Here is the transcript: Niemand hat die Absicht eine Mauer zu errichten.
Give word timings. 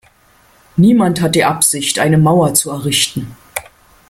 Niemand 0.77 1.21
hat 1.21 1.33
die 1.35 1.45
Absicht 1.45 1.99
eine 1.99 2.17
Mauer 2.17 2.55
zu 2.55 2.71
errichten. 2.71 3.35